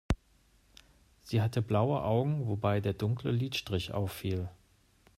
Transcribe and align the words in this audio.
Sie 1.21 1.43
hatte 1.43 1.61
blaue 1.61 2.01
Augen, 2.03 2.47
wobei 2.47 2.79
der 2.79 2.93
dunkle 2.93 3.29
Lidstrich 3.31 3.93
auffiel. 3.93 4.49